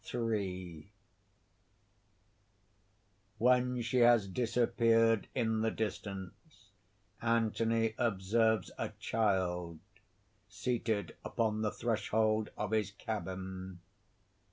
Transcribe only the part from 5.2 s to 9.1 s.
in the distance, Anthony observes a